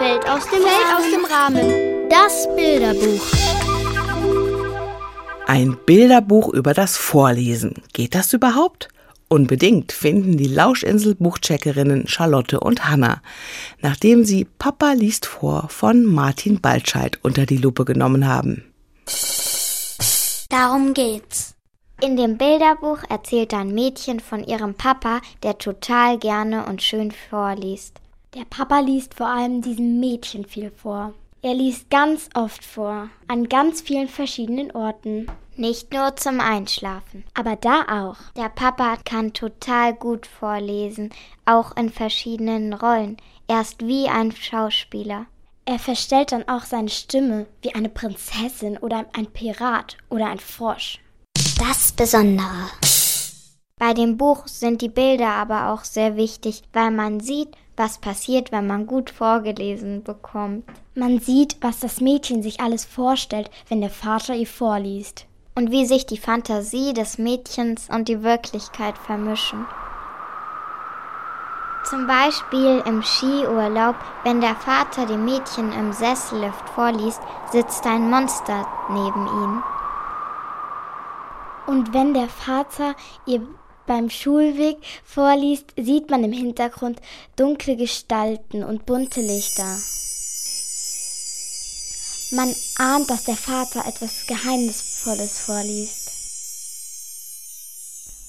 fällt 0.00 0.26
aus 0.30 0.44
dem, 0.46 0.62
fällt 0.62 0.96
aus 0.96 1.10
dem 1.12 1.24
Rahmen. 1.26 2.08
Das 2.08 2.48
Bilderbuch. 2.56 3.20
Ein 5.46 5.76
Bilderbuch 5.84 6.54
über 6.54 6.72
das 6.72 6.96
Vorlesen. 6.96 7.82
Geht 7.92 8.14
das 8.14 8.32
überhaupt? 8.32 8.88
Unbedingt 9.28 9.92
finden 9.92 10.38
die 10.38 10.48
Lauschinsel 10.48 11.16
Buchcheckerinnen 11.16 12.08
Charlotte 12.08 12.60
und 12.60 12.88
Hanna, 12.88 13.20
nachdem 13.82 14.24
sie 14.24 14.46
Papa 14.46 14.92
liest 14.92 15.26
vor 15.26 15.68
von 15.68 16.06
Martin 16.06 16.62
Baltscheid 16.62 17.18
unter 17.22 17.44
die 17.44 17.58
Lupe 17.58 17.84
genommen 17.84 18.26
haben. 18.26 18.64
Darum 20.48 20.94
geht's. 20.94 21.54
In 22.02 22.16
dem 22.16 22.38
Bilderbuch 22.38 23.00
erzählt 23.10 23.52
ein 23.52 23.74
Mädchen 23.74 24.20
von 24.20 24.42
ihrem 24.44 24.74
Papa, 24.74 25.20
der 25.42 25.58
total 25.58 26.18
gerne 26.18 26.64
und 26.64 26.80
schön 26.80 27.12
vorliest. 27.12 28.00
Der 28.34 28.44
Papa 28.44 28.78
liest 28.78 29.14
vor 29.14 29.26
allem 29.26 29.60
diesem 29.60 29.98
Mädchen 29.98 30.44
viel 30.46 30.70
vor. 30.70 31.14
Er 31.42 31.54
liest 31.54 31.90
ganz 31.90 32.28
oft 32.34 32.64
vor, 32.64 33.08
an 33.26 33.48
ganz 33.48 33.80
vielen 33.80 34.08
verschiedenen 34.08 34.70
Orten. 34.70 35.26
Nicht 35.56 35.92
nur 35.92 36.14
zum 36.14 36.38
Einschlafen. 36.38 37.24
Aber 37.34 37.56
da 37.56 37.82
auch. 38.04 38.18
Der 38.36 38.48
Papa 38.48 38.98
kann 39.04 39.32
total 39.32 39.94
gut 39.94 40.26
vorlesen, 40.26 41.10
auch 41.44 41.76
in 41.76 41.90
verschiedenen 41.90 42.72
Rollen. 42.72 43.16
Er 43.48 43.62
ist 43.62 43.84
wie 43.84 44.08
ein 44.08 44.30
Schauspieler. 44.30 45.26
Er 45.64 45.80
verstellt 45.80 46.30
dann 46.30 46.48
auch 46.48 46.64
seine 46.64 46.88
Stimme 46.88 47.46
wie 47.62 47.74
eine 47.74 47.88
Prinzessin 47.88 48.78
oder 48.78 49.06
ein 49.12 49.26
Pirat 49.26 49.96
oder 50.08 50.26
ein 50.26 50.38
Frosch. 50.38 51.00
Das 51.58 51.90
Besondere. 51.92 52.70
Bei 53.80 53.94
dem 53.94 54.18
Buch 54.18 54.46
sind 54.46 54.82
die 54.82 54.90
Bilder 54.90 55.28
aber 55.28 55.70
auch 55.70 55.84
sehr 55.84 56.14
wichtig, 56.14 56.62
weil 56.74 56.90
man 56.90 57.18
sieht, 57.18 57.56
was 57.78 57.96
passiert, 57.96 58.52
wenn 58.52 58.66
man 58.66 58.86
gut 58.86 59.08
vorgelesen 59.08 60.04
bekommt. 60.04 60.64
Man 60.94 61.18
sieht, 61.18 61.56
was 61.62 61.80
das 61.80 62.02
Mädchen 62.02 62.42
sich 62.42 62.60
alles 62.60 62.84
vorstellt, 62.84 63.50
wenn 63.70 63.80
der 63.80 63.88
Vater 63.88 64.34
ihr 64.34 64.46
vorliest. 64.46 65.24
Und 65.54 65.70
wie 65.70 65.86
sich 65.86 66.04
die 66.04 66.18
Fantasie 66.18 66.92
des 66.92 67.16
Mädchens 67.16 67.88
und 67.88 68.08
die 68.08 68.22
Wirklichkeit 68.22 68.98
vermischen. 68.98 69.64
Zum 71.88 72.06
Beispiel 72.06 72.82
im 72.84 73.02
Skiurlaub, 73.02 73.96
wenn 74.24 74.42
der 74.42 74.56
Vater 74.56 75.06
dem 75.06 75.24
Mädchen 75.24 75.72
im 75.72 75.94
Sessellift 75.94 76.68
vorliest, 76.74 77.22
sitzt 77.50 77.86
ein 77.86 78.10
Monster 78.10 78.66
neben 78.90 79.26
ihm. 79.26 79.62
Und 81.66 81.94
wenn 81.94 82.12
der 82.12 82.28
Vater 82.28 82.94
ihr 83.24 83.40
beim 83.90 84.08
Schulweg 84.08 84.76
vorliest, 85.04 85.74
sieht 85.76 86.10
man 86.10 86.22
im 86.22 86.30
Hintergrund 86.30 87.00
dunkle 87.34 87.74
Gestalten 87.74 88.62
und 88.62 88.86
bunte 88.86 89.20
Lichter. 89.20 89.66
Man 92.30 92.54
ahnt, 92.78 93.10
dass 93.10 93.24
der 93.24 93.34
Vater 93.34 93.84
etwas 93.84 94.28
Geheimnisvolles 94.28 95.40
vorliest. 95.40 96.12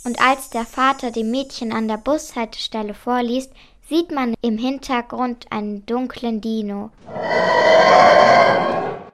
Und 0.04 0.20
als 0.20 0.50
der 0.50 0.66
Vater 0.66 1.12
dem 1.12 1.30
Mädchen 1.30 1.74
an 1.74 1.88
der 1.88 1.98
Bushaltestelle 1.98 2.96
vorliest, 2.96 3.52
sieht 3.88 4.12
man 4.12 4.34
im 4.42 4.58
Hintergrund 4.58 5.46
einen 5.52 5.86
dunklen 5.86 6.42
Dino 6.42 6.90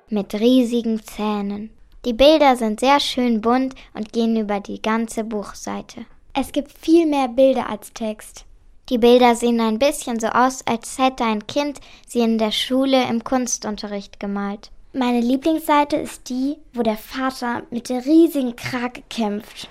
mit 0.09 0.34
riesigen 0.34 1.04
Zähnen. 1.04 1.72
Die 2.06 2.14
Bilder 2.14 2.56
sind 2.56 2.80
sehr 2.80 3.02
schön 3.02 3.42
bunt 3.42 3.76
und 3.94 4.14
gehen 4.14 4.38
über 4.38 4.61
die 4.61 4.82
ganze 4.82 5.26
Buchseite. 5.26 6.06
Es 6.40 6.52
gibt 6.52 6.72
viel 6.72 7.08
mehr 7.08 7.30
Bilder 7.30 7.68
als 7.68 7.94
Text. 7.94 8.46
Die 8.90 9.00
Bilder 9.00 9.34
sehen 9.34 9.60
ein 9.60 9.80
bisschen 9.80 10.20
so 10.20 10.28
aus, 10.28 10.62
als 10.68 11.00
hätte 11.00 11.24
ein 11.24 11.48
Kind 11.48 11.80
sie 12.08 12.20
in 12.20 12.38
der 12.38 12.52
Schule 12.52 13.06
im 13.10 13.24
Kunstunterricht 13.24 14.20
gemalt. 14.20 14.70
Meine 14.94 15.20
Lieblingsseite 15.20 15.96
ist 15.96 16.30
die, 16.30 16.58
wo 16.74 16.84
der 16.84 16.98
Vater 16.98 17.64
mit 17.72 17.90
der 17.90 18.06
riesigen 18.06 18.56
Krake 18.56 19.02
kämpft. 19.10 19.67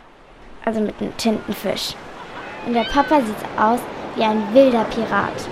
Also 0.65 0.81
mit 0.81 1.01
einem 1.01 1.17
Tintenfisch. 1.17 1.95
Und 2.67 2.73
der 2.73 2.83
Papa 2.83 3.21
sieht 3.21 3.61
aus 3.61 3.79
wie 4.17 4.25
ein 4.25 4.53
wilder 4.53 4.83
Pirat. 4.87 5.49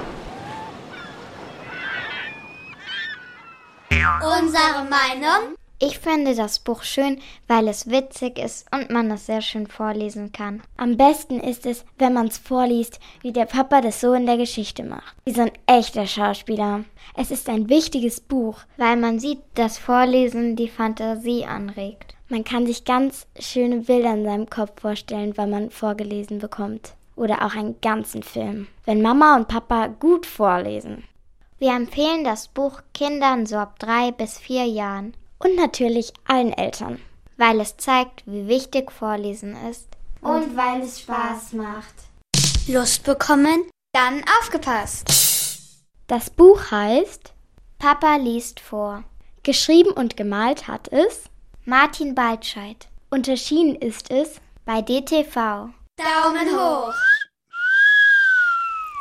Unsere 4.20 4.84
Meinung? 4.90 5.54
Ich 5.86 5.98
finde 5.98 6.34
das 6.34 6.60
Buch 6.60 6.82
schön, 6.82 7.18
weil 7.46 7.68
es 7.68 7.90
witzig 7.90 8.38
ist 8.38 8.66
und 8.74 8.88
man 8.88 9.10
es 9.10 9.26
sehr 9.26 9.42
schön 9.42 9.66
vorlesen 9.66 10.32
kann. 10.32 10.62
Am 10.78 10.96
besten 10.96 11.40
ist 11.40 11.66
es, 11.66 11.84
wenn 11.98 12.14
man 12.14 12.28
es 12.28 12.38
vorliest, 12.38 12.98
wie 13.20 13.32
der 13.32 13.44
Papa 13.44 13.82
das 13.82 14.00
so 14.00 14.14
in 14.14 14.24
der 14.24 14.38
Geschichte 14.38 14.82
macht. 14.82 15.14
Wie 15.26 15.34
so 15.34 15.42
ein 15.42 15.52
echter 15.66 16.06
Schauspieler. 16.06 16.84
Es 17.18 17.30
ist 17.30 17.50
ein 17.50 17.68
wichtiges 17.68 18.20
Buch, 18.20 18.60
weil 18.78 18.96
man 18.96 19.18
sieht, 19.18 19.40
dass 19.56 19.76
Vorlesen 19.76 20.56
die 20.56 20.70
Fantasie 20.70 21.44
anregt. 21.44 22.14
Man 22.30 22.44
kann 22.44 22.64
sich 22.64 22.86
ganz 22.86 23.26
schöne 23.38 23.80
Bilder 23.80 24.14
in 24.14 24.24
seinem 24.24 24.48
Kopf 24.48 24.80
vorstellen, 24.80 25.36
weil 25.36 25.48
man 25.48 25.68
vorgelesen 25.68 26.38
bekommt. 26.38 26.94
Oder 27.14 27.44
auch 27.44 27.54
einen 27.54 27.78
ganzen 27.82 28.22
Film. 28.22 28.68
Wenn 28.86 29.02
Mama 29.02 29.36
und 29.36 29.48
Papa 29.48 29.88
gut 29.88 30.24
vorlesen. 30.24 31.04
Wir 31.58 31.72
empfehlen 31.72 32.24
das 32.24 32.48
Buch 32.48 32.80
Kindern 32.94 33.44
so 33.44 33.56
ab 33.56 33.78
drei 33.78 34.12
bis 34.12 34.38
vier 34.38 34.64
Jahren 34.64 35.12
und 35.44 35.56
natürlich 35.56 36.12
allen 36.26 36.52
Eltern. 36.52 37.00
Weil 37.36 37.60
es 37.60 37.76
zeigt, 37.76 38.22
wie 38.26 38.48
wichtig 38.48 38.90
Vorlesen 38.90 39.56
ist. 39.70 39.86
Und 40.20 40.56
weil 40.56 40.82
es 40.82 41.00
Spaß 41.00 41.52
macht. 41.52 41.94
Lust 42.66 43.04
bekommen? 43.04 43.68
Dann 43.92 44.24
aufgepasst. 44.40 45.06
Das 46.06 46.30
Buch 46.30 46.70
heißt 46.70 47.32
Papa 47.78 48.16
liest 48.16 48.60
vor. 48.60 49.04
Geschrieben 49.42 49.90
und 49.90 50.16
gemalt 50.16 50.66
hat 50.68 50.88
es 50.88 51.24
Martin 51.64 52.14
Baltscheid. 52.14 52.88
Unterschieden 53.10 53.76
ist 53.76 54.10
es 54.10 54.40
bei 54.64 54.80
DTV. 54.80 55.68
Daumen 55.96 56.58
hoch! 56.58 56.94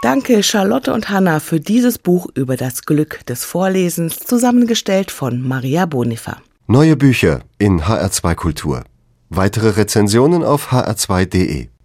Danke 0.04 0.44
Charlotte 0.44 0.92
und 0.92 1.08
Hanna 1.10 1.40
für 1.40 1.62
dieses 1.62 1.98
Buch 1.98 2.28
über 2.36 2.58
das 2.58 2.82
Glück 2.82 3.26
des 3.26 3.46
Vorlesens, 3.46 4.20
zusammengestellt 4.20 5.12
von 5.12 5.42
Maria 5.42 5.86
Bonifa. 5.86 6.42
Neue 6.68 6.98
Bücher 6.98 7.40
in 7.58 7.84
HR2 7.84 8.36
Kultur. 8.36 8.84
Weitere 9.30 9.70
Rezensionen 9.70 10.44
auf 10.44 10.74
hr2.de 10.74 11.70